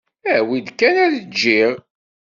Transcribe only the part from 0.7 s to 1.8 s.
kan ad jjiɣ.